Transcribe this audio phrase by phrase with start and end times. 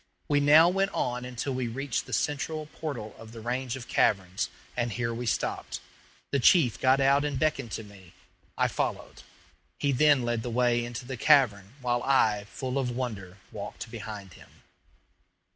[0.27, 4.49] We now went on until we reached the central portal of the range of caverns,
[4.75, 5.79] and here we stopped.
[6.31, 8.13] The chief got out and beckoned to me.
[8.57, 9.21] I followed.
[9.77, 14.33] He then led the way into the cavern, while I, full of wonder, walked behind
[14.33, 14.49] him.